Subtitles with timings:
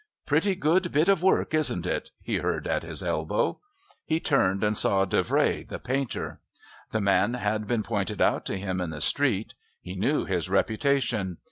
[0.25, 3.59] "Pretty good bit of work, isn't it?" he heard at his elbow.
[4.03, 6.39] He turned and saw Davray, the painter.
[6.89, 11.37] The man had been pointed out to him in the street; he knew his reputation.